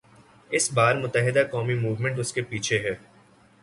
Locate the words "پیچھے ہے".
2.41-2.95